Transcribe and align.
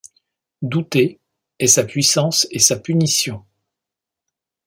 Douter 0.63 1.19
est 1.59 1.67
sa 1.67 1.83
puissance 1.83 2.47
et 2.49 2.57
sa 2.57 2.75
punition. 2.79 3.45